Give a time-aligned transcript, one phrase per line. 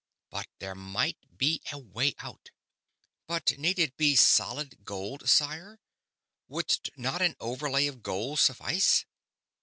[0.31, 2.49] But there might be a way out.
[3.27, 5.79] "But need it be solid gold, sire?
[6.47, 9.05] Wouldst not an overlay of gold suffice?"